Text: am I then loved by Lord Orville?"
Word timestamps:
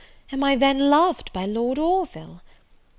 am 0.31 0.43
I 0.43 0.55
then 0.55 0.89
loved 0.89 1.31
by 1.31 1.45
Lord 1.45 1.77
Orville?" 1.77 2.41